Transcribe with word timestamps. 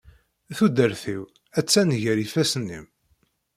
Tudert-iw 0.57 1.21
attan 1.59 1.89
gar 2.03 2.17
ifassen-im. 2.25 2.85